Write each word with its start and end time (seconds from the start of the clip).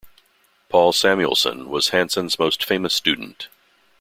Paul 0.67 0.93
Samuelson 0.93 1.69
was 1.69 1.89
Hansen's 1.89 2.39
most 2.39 2.63
famous 2.65 2.95
student. 2.95 3.49